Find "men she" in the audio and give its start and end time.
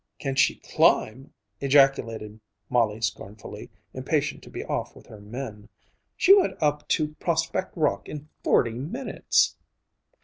5.21-6.35